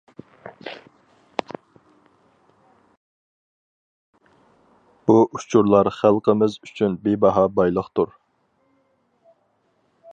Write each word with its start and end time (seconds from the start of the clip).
بۇ 5.11 5.17
ئۇچۇرلار 5.39 5.91
خەلقىمىز 5.99 6.57
ئۈچۈن 6.69 6.95
بىباھا 7.05 7.45
بايلىقتۇر. 7.61 8.17